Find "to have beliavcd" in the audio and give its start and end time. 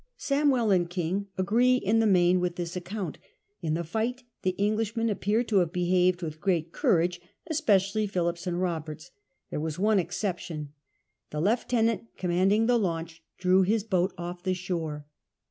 5.43-6.23